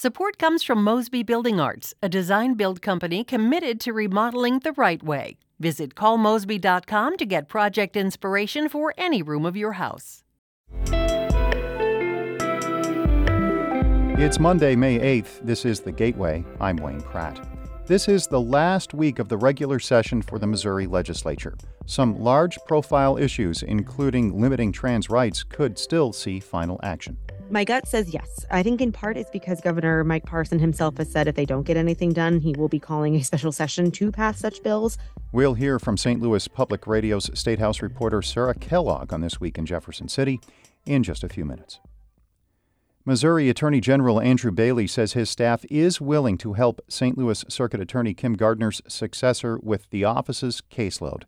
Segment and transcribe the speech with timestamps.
[0.00, 5.02] Support comes from Mosby Building Arts, a design build company committed to remodeling the right
[5.02, 5.38] way.
[5.58, 10.22] Visit callmosby.com to get project inspiration for any room of your house.
[14.20, 15.44] It's Monday, May 8th.
[15.44, 16.44] This is The Gateway.
[16.60, 17.44] I'm Wayne Pratt.
[17.86, 21.56] This is the last week of the regular session for the Missouri legislature.
[21.86, 27.18] Some large profile issues, including limiting trans rights, could still see final action.
[27.50, 28.44] My gut says yes.
[28.50, 31.62] I think in part it's because Governor Mike Parson himself has said if they don't
[31.62, 34.98] get anything done, he will be calling a special session to pass such bills.
[35.32, 36.20] We'll hear from St.
[36.20, 40.40] Louis Public Radio's State House reporter Sarah Kellogg on This Week in Jefferson City
[40.84, 41.80] in just a few minutes.
[43.06, 47.16] Missouri Attorney General Andrew Bailey says his staff is willing to help St.
[47.16, 51.22] Louis Circuit Attorney Kim Gardner's successor with the office's caseload.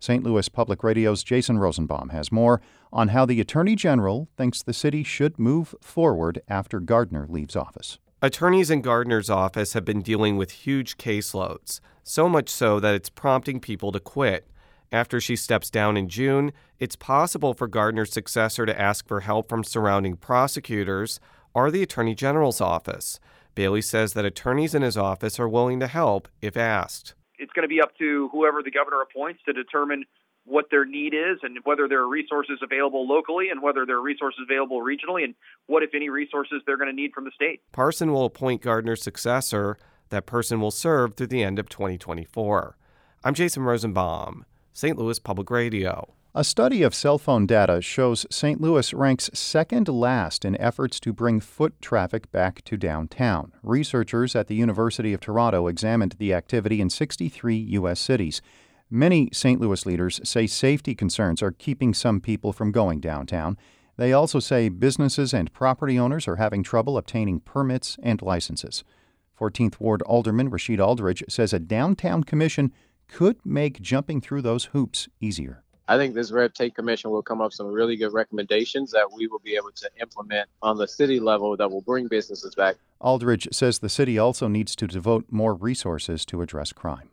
[0.00, 0.22] St.
[0.22, 2.60] Louis Public Radio's Jason Rosenbaum has more
[2.92, 7.98] on how the Attorney General thinks the city should move forward after Gardner leaves office.
[8.22, 13.10] Attorneys in Gardner's office have been dealing with huge caseloads, so much so that it's
[13.10, 14.48] prompting people to quit.
[14.90, 19.48] After she steps down in June, it's possible for Gardner's successor to ask for help
[19.48, 21.20] from surrounding prosecutors
[21.54, 23.18] or the Attorney General's office.
[23.54, 27.62] Bailey says that attorneys in his office are willing to help if asked it's going
[27.62, 30.04] to be up to whoever the governor appoints to determine
[30.44, 34.02] what their need is and whether there are resources available locally and whether there are
[34.02, 35.34] resources available regionally and
[35.66, 37.60] what, if any, resources they're going to need from the state.
[37.72, 39.76] Parson will appoint Gardner's successor.
[40.08, 42.76] That person will serve through the end of 2024.
[43.24, 44.96] I'm Jason Rosenbaum, St.
[44.96, 46.14] Louis Public Radio.
[46.34, 48.60] A study of cell phone data shows St.
[48.60, 53.52] Louis ranks second last in efforts to bring foot traffic back to downtown.
[53.62, 57.98] Researchers at the University of Toronto examined the activity in 63 U.S.
[57.98, 58.42] cities.
[58.90, 59.58] Many St.
[59.58, 63.56] Louis leaders say safety concerns are keeping some people from going downtown.
[63.96, 68.84] They also say businesses and property owners are having trouble obtaining permits and licenses.
[69.40, 72.70] 14th Ward Alderman Rasheen Aldridge says a downtown commission
[73.08, 75.64] could make jumping through those hoops easier.
[75.90, 79.26] I think this red tape commission will come up some really good recommendations that we
[79.26, 82.76] will be able to implement on the city level that will bring businesses back.
[83.00, 87.08] Aldridge says the city also needs to devote more resources to address crime.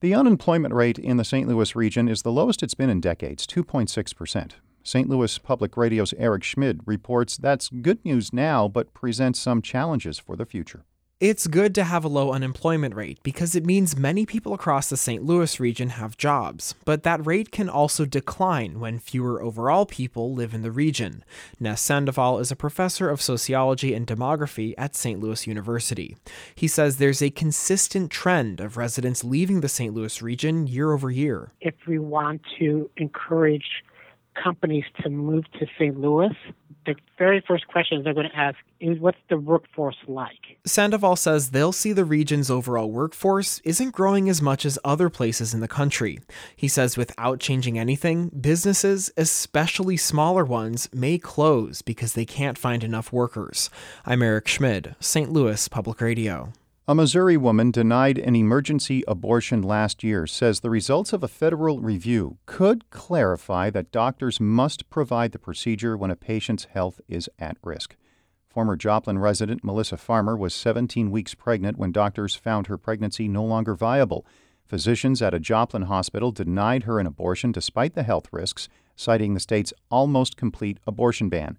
[0.00, 1.48] The unemployment rate in the St.
[1.48, 4.52] Louis region is the lowest it's been in decades, 2.6%.
[4.84, 5.08] St.
[5.08, 10.36] Louis Public Radio's Eric Schmid reports that's good news now, but presents some challenges for
[10.36, 10.84] the future.
[11.22, 14.96] It's good to have a low unemployment rate because it means many people across the
[14.96, 15.22] St.
[15.22, 20.52] Louis region have jobs, but that rate can also decline when fewer overall people live
[20.52, 21.22] in the region.
[21.60, 25.20] Ness Sandoval is a professor of sociology and demography at St.
[25.20, 26.16] Louis University.
[26.56, 29.94] He says there's a consistent trend of residents leaving the St.
[29.94, 31.52] Louis region year over year.
[31.60, 33.84] If we want to encourage
[34.34, 35.96] companies to move to St.
[36.00, 36.34] Louis,
[36.84, 40.58] the very first questions they're going to ask is what's the workforce like?
[40.64, 45.54] Sandoval says they'll see the region's overall workforce isn't growing as much as other places
[45.54, 46.18] in the country.
[46.56, 52.82] He says without changing anything, businesses, especially smaller ones, may close because they can't find
[52.82, 53.70] enough workers.
[54.04, 55.32] I'm Eric Schmid, St.
[55.32, 56.52] Louis Public Radio.
[56.88, 61.78] A Missouri woman denied an emergency abortion last year says the results of a federal
[61.78, 67.56] review could clarify that doctors must provide the procedure when a patient's health is at
[67.62, 67.94] risk.
[68.48, 73.44] Former Joplin resident Mylissa Farmer was 17 weeks pregnant when doctors found her pregnancy no
[73.44, 74.26] longer viable.
[74.66, 79.40] Physicians at a Joplin hospital denied her an abortion despite the health risks, citing the
[79.40, 81.58] state's almost complete abortion ban.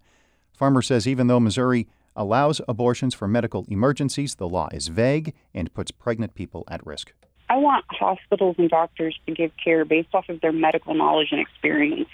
[0.51, 4.35] Farmer says even though Missouri allows abortions for medical emergencies.
[4.35, 7.13] The law is vague and puts pregnant people at risk.
[7.49, 11.39] I want hospitals and doctors to give care based off of their medical knowledge and
[11.39, 12.09] experience,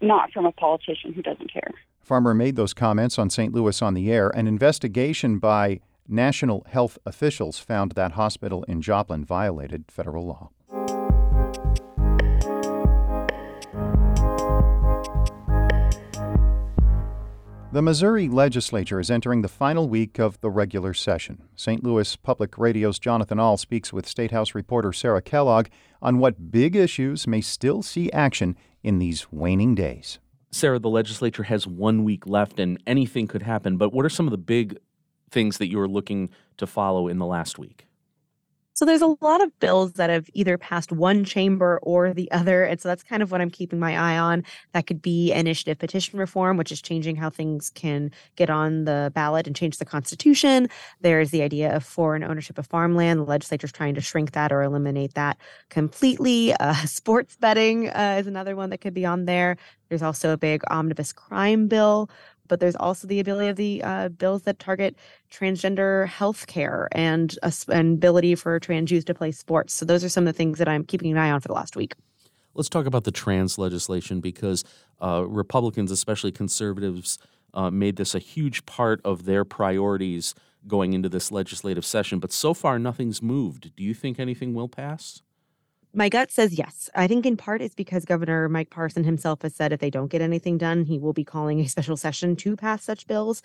[0.00, 1.72] not from a politician who doesn't care.
[2.00, 3.52] Farmer made those comments on St.
[3.52, 4.28] Louis on the air.
[4.30, 10.50] An investigation by national health officials found that hospital in Joplin violated federal law.
[17.72, 21.44] The Missouri legislature is entering the final week of the regular session.
[21.56, 21.82] St.
[21.82, 25.68] Louis Public Radio's Jonathan Ahl speaks with State House reporter Sarah Kellogg
[26.02, 30.18] on what big issues may still see action in these waning days.
[30.50, 34.26] Sarah, the legislature has one week left and anything could happen, but what are some
[34.26, 34.76] of the big
[35.30, 36.28] things that you are looking
[36.58, 37.86] to follow in the last week?
[38.74, 42.64] So there's a lot of bills that have either passed one chamber or the other.
[42.64, 44.44] And so that's kind of what I'm keeping my eye on.
[44.72, 49.12] That could be initiative petition reform, which is changing how things can get on the
[49.14, 50.68] ballot and change the Constitution.
[51.00, 53.20] There's the idea of foreign ownership of farmland.
[53.20, 56.54] The legislature is trying to shrink that or eliminate that completely.
[56.62, 59.56] Uh, sports betting uh, is another one that could be on there.
[59.88, 62.08] There's also a big omnibus crime bill
[62.52, 64.94] but there's also the ability of the uh, bills that target
[65.30, 69.72] transgender health care and, uh, and ability for trans youth to play sports.
[69.72, 71.54] So those are some of the things that I'm keeping an eye on for the
[71.54, 71.94] last week.
[72.52, 74.64] Let's talk about the trans legislation because
[75.00, 77.18] uh, Republicans, especially conservatives,
[77.54, 80.34] uh, made this a huge part of their priorities
[80.66, 82.18] going into this legislative session.
[82.18, 83.74] But so far, nothing's moved.
[83.76, 85.22] Do you think anything will pass?
[85.94, 86.88] My gut says yes.
[86.94, 90.10] I think in part it's because Governor Mike Parson himself has said if they don't
[90.10, 93.42] get anything done, he will be calling a special session to pass such bills.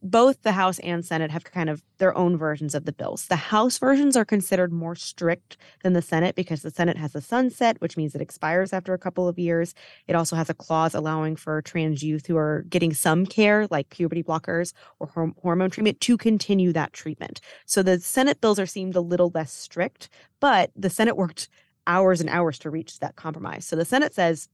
[0.00, 3.26] Both the House and Senate have kind of their own versions of the bills.
[3.26, 7.20] The House versions are considered more strict than the Senate because the Senate has a
[7.20, 9.74] sunset, which means it expires after a couple of years.
[10.06, 13.90] It also has a clause allowing for trans youth who are getting some care, like
[13.90, 15.08] puberty blockers or
[15.42, 17.40] hormone treatment, to continue that treatment.
[17.66, 20.08] So the Senate bills are seemed a little less strict,
[20.38, 21.48] but the Senate worked
[21.88, 23.66] hours and hours to reach that compromise.
[23.66, 24.48] So the Senate says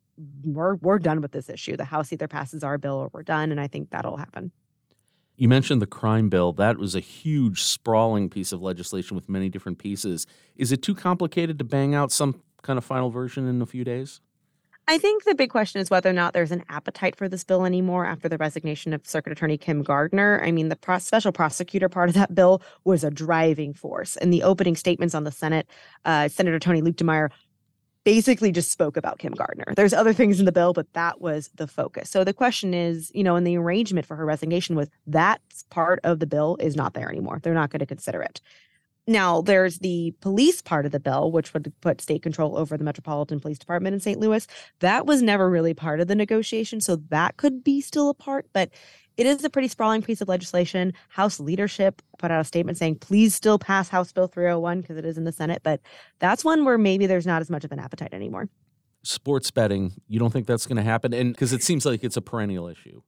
[0.44, 1.76] we're we're done with this issue.
[1.76, 4.52] The House either passes our bill or we're done, and I think that'll happen.
[5.36, 6.52] You mentioned the crime bill.
[6.52, 10.26] That was a huge, sprawling piece of legislation with many different pieces.
[10.56, 13.82] Is it too complicated to bang out some kind of final version in a few
[13.82, 14.20] days?
[14.86, 17.64] I think the big question is whether or not there's an appetite for this bill
[17.64, 20.42] anymore after the resignation of Circuit Attorney Kim Gardner.
[20.44, 24.16] I mean, the pro- special prosecutor part of that bill was a driving force.
[24.16, 25.66] In the opening statements on the Senate,
[26.04, 27.30] uh, Senator Tony Luetkemeyer
[28.04, 29.72] basically just spoke about Kim Gardner.
[29.74, 32.10] There's other things in the bill, but that was the focus.
[32.10, 35.40] So the question is, you know, and the arrangement for her resignation was that
[35.70, 37.40] part of the bill is not there anymore.
[37.42, 38.42] They're not going to consider it.
[39.06, 42.84] Now, there's the police part of the bill, which would put state control over the
[42.84, 44.18] Metropolitan Police Department in St.
[44.18, 44.46] Louis.
[44.80, 46.80] That was never really part of the negotiation.
[46.80, 48.70] So that could be still a part, but
[49.16, 50.92] it is a pretty sprawling piece of legislation.
[51.08, 55.04] House leadership put out a statement saying, please still pass House Bill 301 because it
[55.04, 55.60] is in the Senate.
[55.62, 55.80] But
[56.18, 58.48] that's one where maybe there's not as much of an appetite anymore.
[59.02, 61.12] Sports betting, you don't think that's going to happen?
[61.12, 63.02] And because it seems like it's a perennial issue.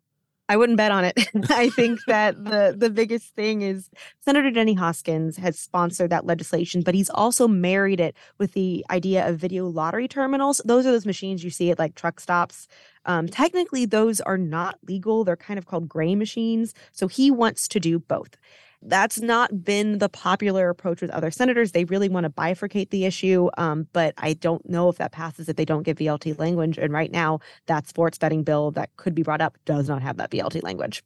[0.49, 1.15] I wouldn't bet on it.
[1.51, 3.91] I think that the the biggest thing is
[4.21, 9.29] Senator Denny Hoskins has sponsored that legislation, but he's also married it with the idea
[9.29, 10.61] of video lottery terminals.
[10.65, 12.69] Those are those machines you see at like truck stops.
[13.05, 15.25] Um, technically, those are not legal.
[15.25, 16.75] They're kind of called gray machines.
[16.93, 18.37] So he wants to do both.
[18.82, 21.73] That's not been the popular approach with other senators.
[21.73, 25.49] They really want to bifurcate the issue, um, but I don't know if that passes
[25.49, 26.78] if they don't get VLT language.
[26.78, 30.19] And right now, that sports betting bill that could be brought up does not have
[30.19, 31.02] that VLT language.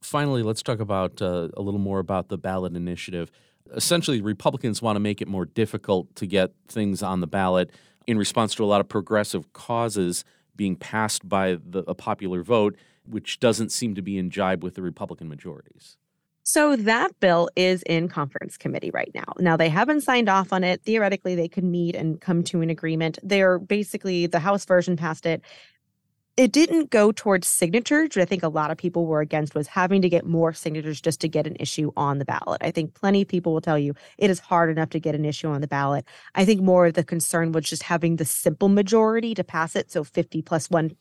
[0.00, 3.30] Finally, let's talk about uh, a little more about the ballot initiative.
[3.74, 7.70] Essentially, Republicans want to make it more difficult to get things on the ballot
[8.06, 10.24] in response to a lot of progressive causes
[10.56, 12.76] being passed by the, a popular vote,
[13.06, 15.96] which doesn't seem to be in jibe with the Republican majorities.
[16.44, 19.32] So that bill is in conference committee right now.
[19.38, 20.82] Now they haven't signed off on it.
[20.82, 23.18] Theoretically, they could meet and come to an agreement.
[23.22, 25.42] They're basically the House version passed it
[26.38, 29.66] it didn't go towards signatures, which I think a lot of people were against was
[29.66, 32.62] having to get more signatures just to get an issue on the ballot.
[32.62, 35.26] I think plenty of people will tell you it is hard enough to get an
[35.26, 36.06] issue on the ballot.
[36.34, 39.90] I think more of the concern was just having the simple majority to pass it,
[39.92, 40.96] so 50 plus 1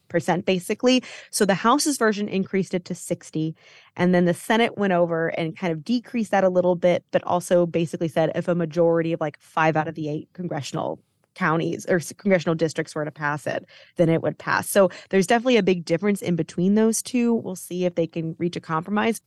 [0.45, 1.01] basically.
[1.29, 3.55] So the House's version increased it to 60
[3.95, 7.23] and then the Senate went over and kind of decreased that a little bit, but
[7.23, 10.99] also basically said if a majority of like 5 out of the 8 congressional
[11.35, 13.65] counties or congressional districts were to pass it,
[13.97, 14.69] then it would pass.
[14.69, 17.33] So there's definitely a big difference in between those two.
[17.33, 19.21] We'll see if they can reach a compromise.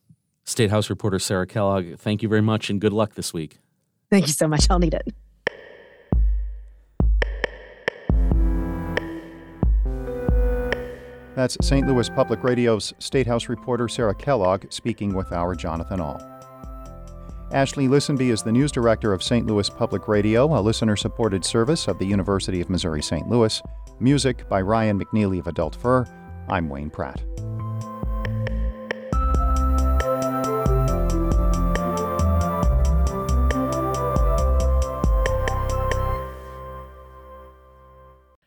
[0.44, 3.58] State House reporter Sarah Kellogg, thank you very much and good luck this week.
[4.10, 4.66] Thank you so much.
[4.70, 5.14] I'll need it.
[11.34, 11.86] That's St.
[11.86, 16.33] Louis Public Radio's State House reporter Sarah Kellogg speaking with our Jonathan Ahl.
[17.54, 19.46] Ashley Lisenby is the news director of St.
[19.46, 23.28] Louis Public Radio, a listener supported service of the University of Missouri St.
[23.28, 23.62] Louis.
[24.00, 26.04] Music by Ryan McNeely of Adult Fur.
[26.48, 27.22] I'm Wayne Pratt.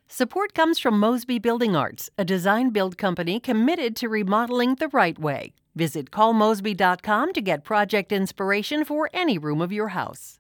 [0.09, 5.17] Support comes from Mosby Building Arts, a design build company committed to remodeling the right
[5.17, 5.53] way.
[5.77, 10.37] Visit callmosby.com to get project inspiration for any room of your house.